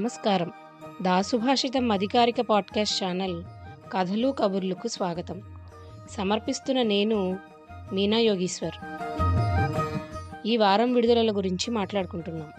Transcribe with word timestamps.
నమస్కారం. 0.00 0.52
దాసుభాషితం 1.02 1.90
అధికారిక 1.90 2.40
podcast 2.40 3.04
channel 3.04 3.44
కథలు 3.92 4.28
కబుర్లకు 4.28 4.88
స్వాగతం. 4.88 5.42
సమర్పిస్తున్న 6.10 6.82
నేను 6.82 7.38
మీనా 7.92 8.18
యోగీశ్వర్. 8.18 8.72
ఈ 10.46 10.56
వారం 10.56 10.92
విడుదలల 10.92 11.36
గురించి 11.36 11.70
మాట్లాడుకుంటున్నాం. 11.70 12.50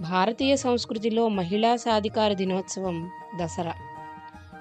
భారతీయ 0.00 0.56
సంస్కృతిలో 0.56 1.28
మహిళా 1.28 1.76
సాధికార 1.76 2.32
దినోత్సవం 2.32 3.10
దసరా. 3.42 3.74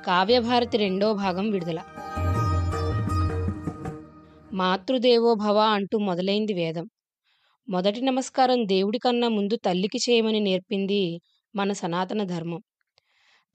కావ్యభారతి 0.05 0.77
రెండో 0.77 1.13
భాగం 1.13 1.51
విడుదల. 1.51 1.79
మాతృదేవో 4.53 5.33
భవ 5.33 5.57
అంటూ 5.57 5.97
మొదలైంది 5.97 6.53
వేదం. 6.53 6.89
మొదటి 7.69 8.01
నమస్కారం 8.01 8.67
దేవుడి 8.67 8.99
కన్నా 8.99 9.27
ముందు 9.27 9.55
తల్లికి 9.55 9.97
చేయమని 9.97 10.39
నేర్పింది 10.39 11.19
మన 11.55 11.71
సనాతన 11.73 12.21
ధర్మం. 12.25 12.61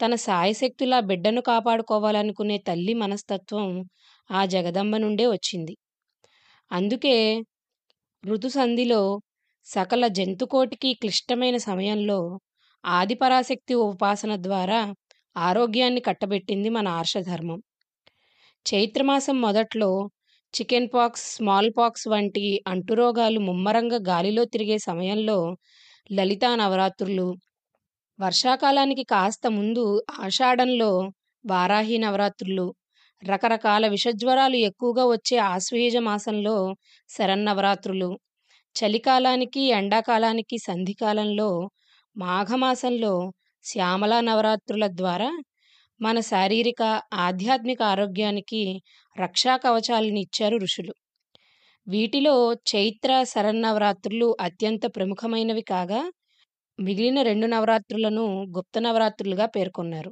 తన 0.01 0.15
సాయశక్తులా 0.25 0.99
బిడ్డను 1.03 1.41
కాపాడుకోవాలనుకునే 1.43 2.57
తల్లి 2.67 2.95
మనస్తత్వం 2.95 3.69
ఆ 4.31 4.43
జగదంబ 4.47 4.95
నుండే 4.97 5.27
వచ్చింది. 5.29 5.75
అందుకే 6.71 7.17
ఋతుసంధిలో 8.25 9.01
సకల 9.67 10.05
జంతుకోటికి 10.17 10.91
క్లిష్టమైన 10.95 11.57
సమయంలో 11.65 12.19
ఆదిపరాశక్తి 12.85 13.75
ఉపాసన 13.85 14.33
ద్వారా 14.43 14.81
ఆరోగ్యాన్ని 15.37 16.01
కట్టబెట్టింది 16.01 16.69
మన 16.71 16.89
ఆర్షధర్మం 17.01 17.59
చైత్రమాసం 18.67 19.37
మొదట్లో 19.41 19.91
చికెన్ 20.55 20.89
పాక్స్ 20.95 21.25
స్మాల్ 21.35 21.71
పాక్స్ 21.77 22.07
వంటి 22.09 22.43
అంటురోగాలు 22.67 23.41
ముమ్మరంగా 23.41 23.99
గాలిలో 24.09 24.45
తిరిగే 24.47 24.79
సమయంలో 24.85 25.39
లలితా 26.11 26.51
నవరాత్రులు 26.57 27.27
వర్షాకాలానికి 28.19 29.03
కాస్త 29.03 29.47
ముందు 29.49 29.85
ఆషాఢంలో 30.19 30.91
వారాహి 31.45 31.99
నవరాత్రులు 31.99 32.67
రకరకాల 33.23 33.89
విషజ్వరాలు 33.89 34.57
ఎక్కువగా 34.57 35.05
వచ్చే 35.05 35.37
ఆశ్వేజ 35.37 35.97
మాసంలో 35.99 36.57
శరన్నవరాత్రులు 37.09 38.11
చలికాలానికి 38.77 39.63
ఎండాకాలానికి 39.71 40.59
సంధికాలంలో 40.59 41.51
మాఘమాసంలో 42.17 43.15
శ్యామలా 43.65 44.21
నవరాత్రుల 44.21 44.87
ద్వారా 44.91 45.31
మన 46.01 46.21
శారీరక 46.21 46.83
ఆధ్యాత్మిక 47.15 47.83
ఆరోగ్యానికి 47.83 48.63
రక్షా 49.17 49.57
కవచాలను 49.57 50.19
ఇచ్చారు 50.19 50.57
ఋషులు. 50.57 50.93
వీటిలో 51.87 52.35
చైత్ర 52.55 53.25
శరన్నవరాత్రులు 53.25 54.37
అత్యంత 54.41 54.81
ప్రముఖమైనవి 54.97 55.63
కాగా 55.63 56.01
మిగిలిన 56.79 57.23
రెండు 57.23 57.47
నవరాత్రులను 57.47 58.25
గుప్త 58.57 58.79
నవరాత్రులుగా 58.79 59.47
పేర్కొన్నారు. 59.47 60.11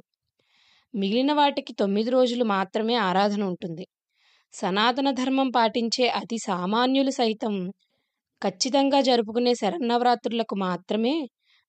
మిగిలిన 0.93 1.31
వాటికి 1.33 1.73
తొమ్మిది 1.73 2.09
రోజులు 2.09 2.45
మాత్రమే 2.49 2.95
ఆరాధన 3.03 3.43
ఉంటుంది. 3.43 3.85
సనాతన 4.53 5.09
ధర్మం 5.11 5.49
పాటించే 5.49 6.05
అతి 6.19 6.37
సామాన్యులు 6.47 7.11
సైతం 7.11 7.53
ఖచ్చితంగా 8.41 8.99
జరుపుకునే 9.01 9.53
శరన్నవరాత్రులకు 9.53 10.55
మాత్రమే 10.63 11.15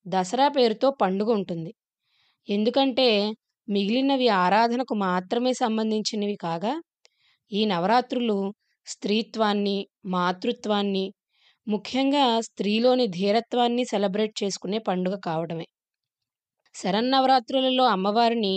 దసరా 0.06 0.48
పేరుతో 0.48 0.88
పండుగ 1.02 1.30
ఉంటుంది. 1.32 1.72
ఎందుకంటే 2.48 3.08
మిగిలినవి 3.69 4.28
ఆరాధనకు 4.44 4.94
మాత్రమే 5.06 5.52
సంబంధించినవి 5.54 6.36
కాగా 6.44 6.74
ఈ 7.52 7.62
నవరాత్రులు 7.66 8.38
స్త్రీత్వాన్ని 8.86 9.76
మాతృత్వాన్ని 10.08 11.04
ముఖ్యంగా 11.69 12.24
స్త్రీలోని 12.41 13.06
ధీరత్వాన్ని 13.08 13.84
సెలబ్రేట్ 13.84 14.34
చేసుకునే 14.42 14.78
పండుగ 14.78 15.14
కావడమే. 15.24 15.66
శరన్నవరాత్రులలో 16.75 17.84
అమ్మవారిని 17.86 18.55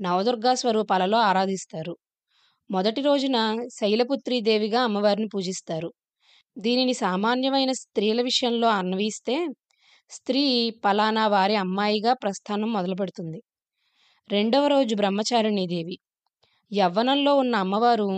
నవదుర్గా 0.00 0.54
స్వరూపాలలో 0.54 1.18
ఆరాధిస్తారు. 1.20 1.94
మొదటి 2.70 3.00
రోజున 3.02 3.38
శైలపుత్రీదేవిగా 3.80 4.82
అమ్మవారిని 4.82 5.28
పూజిస్తారు. 5.34 5.90
దీనిని 6.56 6.94
సామాన్యమైన 6.94 7.72
స్త్రీల 7.72 8.20
విషయంలో 8.22 8.68
అన్వయిస్తే 8.70 9.36
స్త్రీ 10.10 10.44
పలానా 10.84 11.26
వారి 11.26 11.56
అమ్మాయిగా 11.56 12.14
ప్రస్థానం 12.14 12.72
మొదలుపెడుతుంది. 12.72 13.40
రెండవ 14.30 14.66
రోజు 14.66 14.94
బ్రహ్మచారిణీ 14.94 15.66
దేవి. 15.66 15.96
యవ్వనంలో 16.72 17.36
ఉన్న 17.36 17.56
అమ్మవారు 17.56 18.08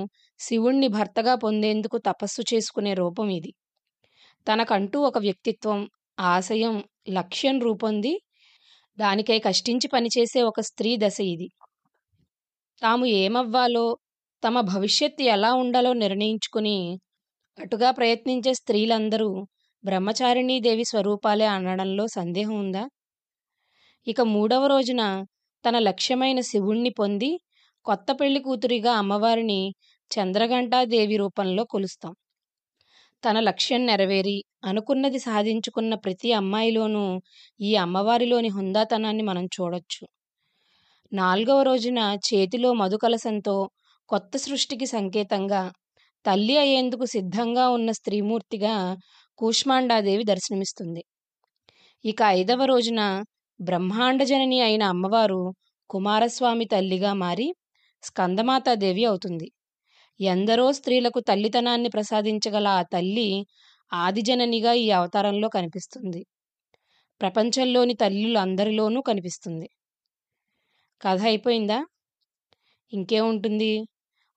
శివుణ్ణి 0.41 0.89
భర్తగా 0.89 1.35
పొందేందుకు 1.37 1.99
తపస్సు 1.99 2.43
చేసుకునే 2.55 2.95
రూపం 2.95 3.29
ఇది. 3.31 3.53
తనకంటూ 4.47 5.01
ఒక 5.01 5.19
వ్యక్తిత్వం 5.19 5.89
ఆశయం 6.19 6.85
లక్ష్యం 7.09 7.61
రూపొంది. 7.61 8.13
దానికై 8.99 9.39
కష్టించి 9.39 9.89
పనిచేసే 9.89 10.43
ఒక 10.43 10.61
స్త్రీ 10.61 10.97
దశ 10.97 11.21
ఇది. 11.21 11.49
తాము 12.83 13.07
ఏమవ్వాలో 13.07 13.97
తమ 14.43 14.61
భవిష్యత్తు 14.61 15.23
ఎలా 15.23 15.55
ఉండాలో 15.55 15.93
నిర్ణయించుకుని 15.93 16.99
అటుగా 17.59 17.91
ప్రయత్నించే 17.91 18.55
స్త్రీలందరూ 18.55 19.29
బ్రహ్మచారిణీ 19.85 20.61
దేవి 20.61 20.85
స్వరూపాలే 20.85 21.45
అనడంలో 21.47 22.07
సందేహం 22.07 22.57
ఉందా? 22.59 22.85
ఇక 24.07 24.21
మూడవ 24.21 24.67
రోజున 24.67 25.03
తన 25.65 25.79
లక్ష్యమైన 25.79 26.41
శివుణ్ణి 26.41 26.91
పొంది 26.91 27.31
కొత్త 27.87 28.13
పెళ్ళి 28.13 28.41
కూతురిగా 28.41 28.93
అమ్మవారిని 28.93 29.61
చంద్రఘంటాదేవి 30.11 31.17
రూపంలో 31.17 31.65
కొలుస్తాం. 31.65 32.15
తన 33.25 33.37
లక్ష్యం 33.41 33.83
నెరవేరి 33.87 34.37
అనుకున్నది 34.65 35.21
సాధించుకున్న 35.21 35.95
ప్రతి 36.05 36.31
అమ్మాయిలోనూ 36.33 37.05
ఈ 37.61 37.73
అమ్మవారిలోని 37.77 38.51
హుందాతనాన్ని 38.51 39.25
మనం 39.25 39.47
చూడొచ్చు. 39.57 40.03
నాలుగవ 41.13 41.61
రోజున 41.63 42.01
చేతిలో 42.27 42.71
మధుకలసంతో 42.73 43.55
కొత్త 44.09 44.37
సృష్టికి 44.37 44.87
సంకేతంగా 44.87 45.63
తల్లి 46.25 46.57
అయ్యేందుకు 46.59 47.07
సిద్ధంగా 47.15 47.65
ఉన్న 47.69 47.91
స్త్రీమూర్తిగా 47.93 48.75
కూష్మాండాదేవి 49.39 50.25
దర్శనమిస్తుంది. 50.25 51.03
ఇక 52.05 52.21
ఐదవ 52.39 52.63
రోజున 52.65 53.01
బ్రహ్మాండజనని 53.61 54.59
అయిన 54.61 54.85
అమ్మవారు 54.85 55.41
కుమారస్వామి 55.91 56.67
తల్లిగా 56.67 57.13
మారి 57.23 57.49
స్కందమాతాదేవి 58.03 59.05
అవుతుంది. 59.05 59.47
ఎందరో 60.21 60.73
స్త్రీలకు 60.73 61.21
తల్లితనాన్ని 61.21 61.89
ప్రసాదించగల 61.89 62.69
ఆ 62.69 62.83
తల్లి 62.83 63.29
ఆదిజననిగా 63.93 64.73
ఈ 64.73 64.91
అవతారంలో 64.91 65.49
కనిపిస్తుంది. 65.49 66.23
ప్రపంచంలోని 67.21 67.95
తల్లులు 67.95 68.39
అందరిలోనూ 68.39 69.01
కనిపిస్తుంది. 69.01 69.69
కథ 71.01 71.23
అయిపోయిందా? 71.25 71.79
ఇంకేముంటుంది 72.93 73.71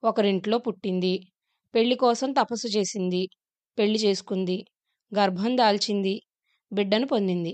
ఒకరింట్లో 0.03 0.57
పుట్టింది. 0.57 1.13
పెళ్ళి 1.73 1.95
కోసం 1.95 2.31
తపస్సు 2.31 2.67
చేసింది. 2.67 3.21
పెళ్ళి 3.77 3.99
చేసుకుంది. 3.99 4.57
గర్భం 5.11 5.57
దాల్చింది. 5.57 6.15
బిడ్డను 6.71 7.07
పొందింది. 7.07 7.53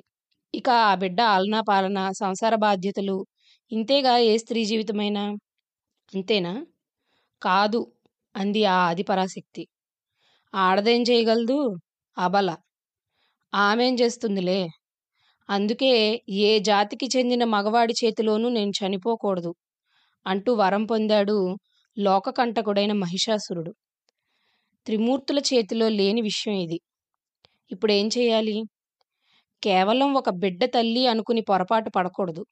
ఇక 0.54 0.70
ఆ 0.70 0.96
బిడ్డ 0.96 1.22
ఆలనా 1.22 1.62
పాలన 1.62 2.10
సంసార 2.12 2.56
బాధ్యతలు 2.56 3.18
ఇంతేగా 3.72 4.18
ఏ 4.18 4.38
స్త్రీ 4.38 4.66
జీవితమైనా? 4.66 5.26
అంతేనా 6.14 6.54
కాదు. 7.42 7.82
అంది 8.36 8.66
ఆ 8.66 8.78
ఆదిపరాశక్తి 8.90 9.64
ఆడదేం 10.54 11.02
చేయగలదు? 11.02 11.58
అబల. 12.18 12.50
ఆమెం 13.54 13.94
చేస్తుందిలే. 13.96 14.60
అందుకే 15.50 15.92
ఏ 16.44 16.60
జాతికి 16.60 17.08
చెందిన 17.18 17.44
మగవాడి 17.46 17.94
చేతిలోనూ 18.02 18.50
నేను 18.50 18.72
చనిపోకూడదు 18.72 19.52
అంటూ 20.26 20.54
వరం 20.54 20.86
పొందాడు 20.86 21.38
లోకకంటకుడైన 21.98 22.94
మహిషాసురుడు. 22.94 23.72
త్రిమూర్తుల 24.88 25.40
చేతిలో 25.50 25.90
లేని 25.90 26.22
విషయం 26.22 26.56
ఇది. 26.56 26.80
ఇప్పుడేం 27.72 28.08
చేయాలి? 28.18 28.58
కేవలం 29.64 30.14
ఒక 30.14 30.30
బిడ్డ 30.36 30.66
తల్లి 30.66 31.08
అనుకుని 31.08 31.42
పొరపాటు 31.42 31.90
పడకూడదు. 31.90 32.44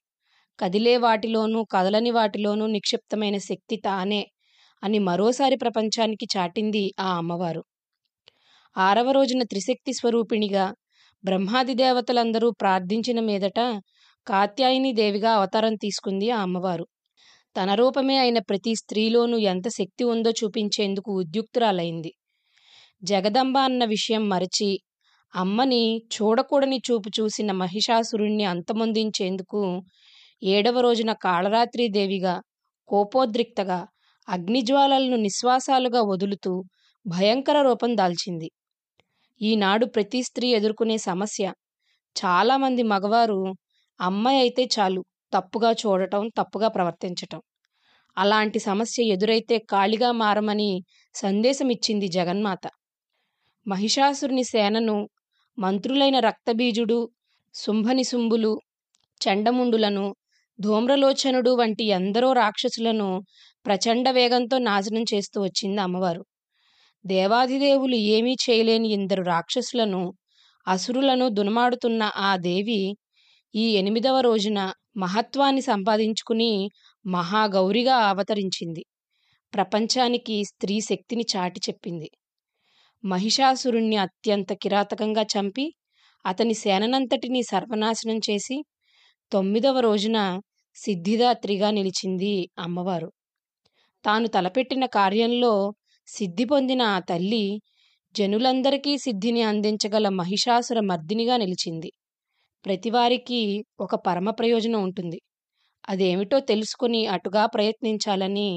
కదిలే 0.58 0.96
వాటిలోనూ 0.96 1.64
కదలని 1.72 2.10
వాటిలోనూ 2.10 2.66
నిక్షిప్తమైన 2.66 3.38
శక్తి 3.38 3.76
తానే 3.76 4.20
అని 4.82 4.98
మరోసారి 4.98 5.56
ప్రపంచానికి 5.56 6.26
చాటింది 6.34 6.94
ఆ 7.00 7.08
అమ్మవారు. 7.16 7.62
ఆరవ 8.76 9.10
రోజున 9.10 9.42
త్రిశక్తి 9.42 9.92
స్వరూపిణిగా 9.92 10.64
బ్రహ్మాది 11.24 11.74
దేవతలందరూ 11.74 12.50
ప్రార్థించిన 12.50 13.20
మీదట 13.20 13.60
కాత్యాయని 14.26 14.92
దేవిగా 14.92 15.32
అవతారం 15.32 15.74
తీసుకుంది 15.74 16.30
ఆ 16.30 16.40
అమ్మవారు. 16.42 16.86
తన 17.56 17.74
రూపమే 17.74 18.18
అయిన 18.18 18.38
ప్రతి 18.38 18.74
స్త్రీలోనూ 18.74 19.38
ఎంత 19.38 19.68
శక్తి 19.68 20.04
ఉందో 20.04 20.30
చూపించేందుకు 20.30 21.12
ఉద్యుక్తురాలైంది. 21.12 22.12
జగదంబ 23.02 23.56
అన్న 23.58 23.84
విషయం 23.84 24.28
మరచి 24.28 24.70
అమ్మని 25.32 25.82
చూడకూడని 26.14 26.78
చూపు 26.78 27.10
చూసిన 27.20 27.52
మహిషాసురుణ్ణి 27.52 28.44
అంతమొందించేందుకు 28.44 29.60
ఏడవ 30.42 30.80
రోజున 30.80 31.12
కాళరాత్రి 31.22 31.88
దేవిగా 31.88 32.34
కోపోద్రిక్తగా 32.88 33.80
అగ్నిజ్వాలలను 34.28 35.16
నిశ్వాసాలుగా 35.16 36.00
వదులుతూ 36.02 36.52
భయంకర 37.06 37.62
రూపం 37.62 37.96
దాల్చింది. 37.96 38.48
ఈనాడు 39.40 39.86
ప్రతి 39.86 40.22
స్త్రీ 40.22 40.48
ఎదుర్కొనే 40.48 40.98
సమస్య 40.98 41.44
చాలామంది 42.16 42.82
మగవారు 42.82 43.40
అమ్మాయి 44.00 44.38
అయితే 44.38 44.64
చాలు 44.64 45.02
తప్పుగా 45.32 45.72
చూడటం 45.72 46.28
తప్పుగా 46.38 46.68
ప్రవర్తించటం. 46.68 47.40
అలాంటి 48.16 48.58
సమస్య 48.58 49.02
ఎదురైతే 49.04 49.58
ఖాళీగా 49.70 50.12
మారమని 50.12 50.70
సందేశం 51.14 51.68
ఇచ్చింది 51.70 52.08
జగన్మాత. 52.08 52.64
మహిషాసురుని 53.66 54.44
సేనను 54.44 54.96
మంత్రులైన 55.58 56.18
రక్తబీజుడు 56.18 56.98
శుంభనిశుంభులు 57.54 58.52
చండముండులను 59.20 60.04
ధూమ్రలోచనుడు 60.58 61.50
వంటి 61.54 61.84
ఎందరో 61.90 62.32
రాక్షసులను 62.32 63.08
ప్రచండ 63.66 64.10
వేగంతో 64.10 64.58
నాశనం 64.58 65.04
చేస్తూ 65.14 65.42
వచ్చింది 65.42 65.80
అమ్మవారు. 65.80 66.22
దేవాదిదేవులు 67.04 67.96
ఏమీ 68.14 68.34
చేయలేని 68.44 68.88
ఇందరు 68.88 69.22
రాక్షసులను 69.22 70.02
అసురులను 70.66 71.28
దునమాడుతున్న 71.28 72.02
ఆ 72.18 72.36
దేవి 72.36 72.80
ఈ 73.54 73.64
ఎనిమిదవ 73.76 74.20
రోజున 74.20 74.60
మహత్వాన్ని 74.96 75.60
సంపాదించుకుని 75.60 76.52
మహాగౌరిగా 77.04 77.96
అవతరించింది. 78.08 78.82
ప్రపంచానికి 79.52 80.44
స్త్రీ 80.44 80.80
శక్తిని 80.80 81.24
చాటి 81.36 81.60
చెప్పింది. 81.68 82.08
మహిషాసురుణ్ణి 83.04 83.96
అత్యంత 83.96 84.52
కిరాతకంగా 84.52 85.22
చంపి 85.34 85.66
అతని 86.24 86.54
సేననంతటినీ 86.54 87.42
సర్వనాశనం 87.42 88.20
చేసి 88.30 88.56
తొమ్మిదవ 89.32 89.80
రోజున 89.80 90.18
సిద్ధిదాత్రిగా 90.76 91.70
నిలిచింది 91.70 92.32
అమ్మవారు. 92.58 93.08
తాను 94.04 94.26
తలపెట్టిన 94.28 94.86
కార్యంలో 94.86 95.52
సిద్ధి 96.08 96.44
పొందిన 96.44 96.82
ఆ 96.82 96.98
తల్లి 97.00 97.44
జనులందరికీ 98.14 98.98
సిద్ధిని 98.98 99.42
అందించగల 99.42 100.08
మహిషాసుర 100.08 100.80
మర్దినిగా 100.80 101.36
నిలిచింది. 101.36 101.90
ప్రతివారికి 102.64 103.40
ఒక 103.80 103.94
పరమ 104.06 104.30
ప్రయోజనం 104.30 104.82
ఉంటుంది. 104.82 105.18
అదేమిటో 105.88 106.40
తెలుసుకుని 106.40 107.06
అటుగా 107.06 107.46
ప్రయత్నించాలని 107.46 108.50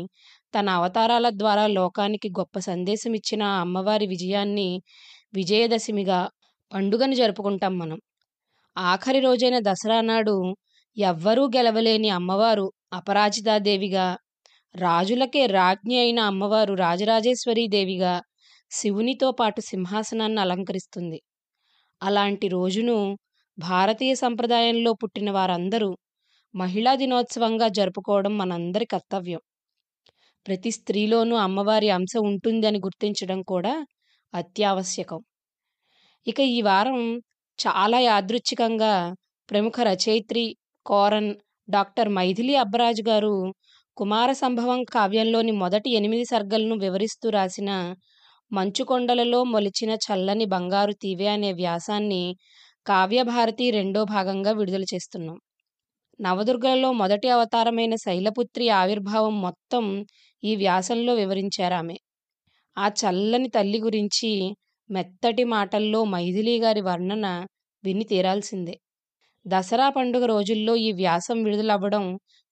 తన 0.53 0.69
అవతారాల 0.69 1.29
ద్వారా 1.33 1.67
లోకానికి 1.67 2.29
గొప్ప 2.29 2.59
సందేశం 2.59 3.13
ఇచ్చిన 3.13 3.43
అమ్మవారి 3.61 4.07
విజయాన్ని 4.07 4.69
విజయదశమిగా 5.33 6.19
పండుగను 6.71 7.13
జరుపుకుంటాం 7.13 7.77
మనం. 7.79 7.99
ఆఖరి 8.77 9.19
రోజైన 9.19 9.59
దసరా 9.59 10.01
నాడు 10.01 10.35
ఎవ్వరూ 10.97 11.43
గెలవలేని 11.47 12.09
అమ్మవారు 12.09 12.65
అపరాజితాదేవిగా 12.93 14.05
రాజులకే 14.75 15.45
రాజ్ఞి 15.45 15.97
అయిన 15.99 16.19
అమ్మవారు 16.21 16.73
రాజరాజేశ్వరీదేవిగా 16.75 18.13
శివునితో 18.71 19.31
పాటు 19.31 19.61
సింహాసనాన్ని 19.61 20.41
అలంకరిస్తుంది. 20.41 21.19
అలాంటి 22.01 22.47
రోజును 22.47 22.97
భారతీయ 23.57 24.13
సంప్రదాయంలో 24.15 24.93
పుట్టిన 24.93 25.31
వారందరూ 25.31 25.91
మహిళా 26.53 26.95
దినోత్సవంగా 26.95 27.67
జరుపుకోవడం 27.69 28.37
మనందరి 28.37 28.85
కర్తవ్యం. 28.85 29.41
ప్రతి 30.45 30.71
స్త్రీలోనూ 30.71 31.35
అమ్మవారి 31.37 31.89
అంశం 31.89 32.23
ఉంటుంది 32.27 32.67
అని 32.67 32.79
గుర్తించడం 32.79 33.41
కూడా 33.43 33.73
అత్యావశ్యకం. 34.33 35.19
ఇక 36.27 36.39
ఈ 36.49 36.61
వారం 36.61 36.99
చాలా 37.59 37.99
యాదృచ్ఛికంగా 37.99 38.93
ప్రముఖ 39.49 39.75
రచయిత్రి 39.81 40.45
కోరన్ 40.85 41.31
డాక్టర్ 41.67 42.09
మైథిలి 42.09 42.55
అబ్బరాజు 42.55 43.03
గారు 43.07 43.33
కుమార 43.97 44.29
సంభవం 44.33 44.83
కావ్యంలోని 44.93 45.51
మొదటి 45.53 45.89
ఎనిమిది 45.89 46.25
సర్గలను 46.25 46.75
వివరిస్తూ 46.75 47.29
రాసిన 47.29 47.71
మంచుకొండలలో 48.51 49.39
మొలిచిన 49.43 49.91
చల్లని 50.05 50.45
బంగారు 50.45 50.93
తీవె 50.93 51.27
అనే 51.27 51.51
వ్యాసాన్ని 51.53 52.23
కావ్యభారతి 52.85 53.71
రెండో 53.71 54.03
భాగంగా 54.05 54.51
విడుదల 54.51 54.85
చేస్తున్నాం. 54.93 55.37
నవదుర్గలలో 56.19 56.91
మొదటి 56.93 57.29
అవతారమైన 57.29 57.95
శైలపుత్రి 57.95 58.69
ఆవిర్భావం 58.81 59.41
మొత్తం 59.41 59.85
ఈ 60.43 60.53
వ్యాసంలో 60.55 61.13
వివరించారు 61.13 61.73
ఆమె. 61.73 61.97
ఆ 62.77 62.87
చల్లని 63.01 63.49
తల్లి 63.49 63.81
గురించి 63.81 64.31
మెత్తటి 64.89 65.43
మాటల్లో 65.49 66.03
మైథిలి 66.05 66.55
గారి 66.59 66.81
వర్ణన 66.81 67.27
విని 67.83 68.03
తీరాల్సిందే. 68.03 68.75
దసరా 69.45 69.87
పండుగ 69.89 70.25
రోజుల్లో 70.25 70.73
ఈ 70.81 70.89
వ్యాసం 70.91 71.37
విడుదలవ్వడం 71.43 72.05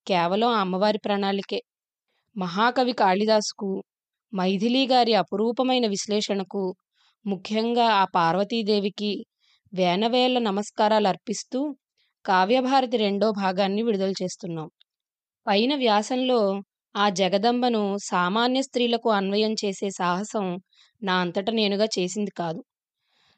కేవలం 0.08 0.50
అమ్మవారి 0.54 0.98
ప్రణాళికే. 0.98 1.60
మహాకవి 2.36 2.94
కాళిదాసుకు 2.94 3.70
మైథిలి 4.34 4.84
గారి 4.88 5.14
అపురూపమైన 5.14 5.86
విశ్లేషణకు 5.88 6.62
ముఖ్యంగా 7.26 7.86
ఆ 7.94 8.04
పార్వతీదేవికి 8.16 9.12
వేనవేళ్ళ 9.74 10.38
నమస్కారాలు 10.40 11.08
అర్పిస్తూ 11.08 11.60
కావ్యభారతి 12.26 12.98
రెండో 12.98 13.28
భాగాన్ని 13.42 13.82
విడుదల 13.84 14.14
చేస్తున్నాం. 14.22 14.68
పైన 15.48 15.76
వ్యాసంలో 15.76 16.40
ఆ 16.96 17.06
జగదంబను 17.20 17.84
సామాన్య 18.12 18.62
స్త్రీలకు 18.62 19.10
అన్వయం 19.12 19.54
చేసే 19.64 19.90
సాహసం 19.92 20.48
నా 21.02 21.16
అంతట 21.22 21.50
నేనుగా 21.52 21.88
చేసింది 21.98 22.32
కాదు. 22.38 22.62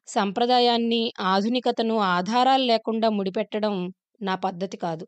సంప్రదాయాన్ని 0.07 1.01
ఆధునికతను 1.25 1.95
ఆధారాలు 2.09 2.63
లేకుండా 2.63 3.09
ముడిపెట్టడం 3.09 3.75
నా 4.21 4.35
పద్ధతి 4.35 4.77
కాదు. 4.77 5.05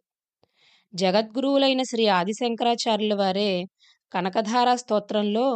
జగద్గురువులైన 0.93 1.81
శ్రీ 1.83 2.07
ఆదిశంకరాచార్యుల 2.09 3.13
వారే 3.13 3.51
కనకధార 4.11 4.75
స్తోత్రంలో 4.75 5.47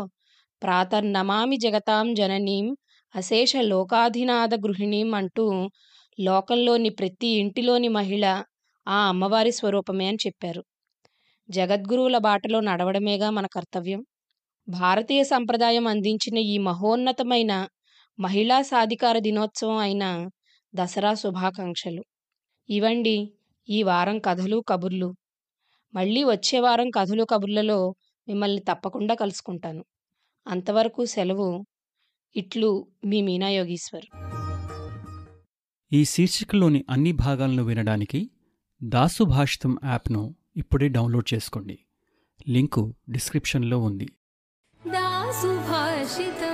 ప్రాతర్నమామి 0.62 1.58
జగతాం 1.58 2.14
జననీం 2.14 2.68
అశేష 3.16 3.54
లోకాధినాథ 3.64 4.56
గృహిణీం 4.56 5.16
అంటూ 5.16 5.46
లోకంలోని 6.20 6.90
ప్రతి 6.90 7.28
ఇంటిలోని 7.38 7.88
మహిళ 7.90 8.26
ఆ 8.88 9.08
అమ్మవారి 9.08 9.52
స్వరూపమే 9.52 10.08
అని 10.08 10.18
చెప్పారు. 10.28 10.62
జగద్గురువుల 11.50 12.18
బాటలో 12.18 12.60
నడవడమేగా 12.60 13.30
మన 13.30 13.48
కర్తవ్యం. 13.48 14.02
భారతీయ 14.68 15.24
సంప్రదాయం 15.24 15.88
అందించిన 15.88 16.38
ఈ 16.48 16.58
మహోన్నతమైన 16.60 17.54
మహిళా 18.20 18.62
సాధికార 18.62 19.20
దినోత్సవం 19.20 19.78
అయిన 19.78 20.30
దసరా 20.76 21.14
శుభాకాంక్షలు. 21.14 22.04
ఇవండి 22.70 23.34
ఈ 23.70 23.84
వారం 23.84 24.20
కథలు 24.20 24.64
కబుర్లు. 24.68 25.16
మళ్ళీ 25.94 26.24
వచ్చే 26.24 26.60
వారం 26.60 26.90
కథలు 26.90 27.24
కబుర్లలో 27.24 27.96
మిమ్మల్ని 28.28 28.62
తప్పకుండా 28.62 29.14
కలుసుకుంటాను. 29.16 29.86
అంతవరకు 30.48 31.06
సెలవు. 31.06 31.66
ఇట్లు 32.36 32.88
మీ 33.06 33.22
మీనా 33.22 33.50
యోగీశ్వర్. 33.50 34.06
ఈ 35.94 36.06
శీర్షికలోని 36.06 36.86
అన్ని 36.90 37.12
భాగాలను 37.12 37.64
వినడానికి 37.64 38.32
దాసు 38.84 39.24
భాషితం 39.24 39.78
యాప్ను 39.86 40.36
ఇప్పుడే 40.58 40.88
డౌన్లోడ్ 40.88 41.34
చేసుకోండి. 41.34 41.80
లింకు 42.50 42.94
డిస్క్రిప్షన్లో 43.10 43.80
ఉంది. 43.80 44.08
దాసు 44.88 45.48
భాషితం 45.48 46.51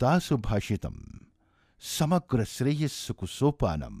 दासुभाषितम। 0.00 0.94
समग्र 1.80 2.44
श्रेयस 2.44 3.08
कुसोपानम। 3.18 3.96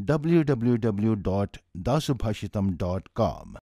W 0.00 0.42
W 0.42 0.76
W 0.76 1.14
dot 1.14 1.56
Dasubhashitam 1.76 2.70
dot 2.70 3.08
com 3.14 3.54